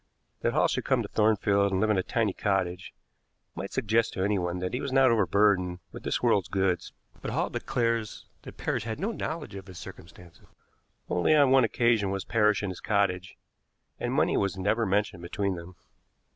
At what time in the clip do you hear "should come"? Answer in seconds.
0.67-1.03